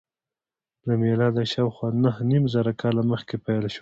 [0.87, 3.69] له میلاده شاوخوا نهه نیم زره کاله مخکې پیل شول.